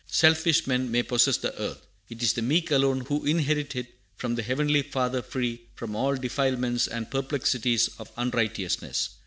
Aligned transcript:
"Selfish 0.07 0.65
men 0.65 0.89
may 0.89 1.03
possess 1.03 1.37
the 1.37 1.55
earth: 1.61 1.85
it 2.09 2.23
is 2.23 2.33
the 2.33 2.41
meek 2.41 2.71
alone 2.71 3.01
who 3.01 3.23
inherit 3.23 3.75
it 3.75 3.99
from 4.15 4.33
the 4.33 4.41
Heavenly 4.41 4.81
Father 4.81 5.21
free 5.21 5.67
from 5.75 5.95
all 5.95 6.15
defilements 6.15 6.87
and 6.87 7.11
perplexities 7.11 7.87
of 7.99 8.09
unrighteousness." 8.17 9.09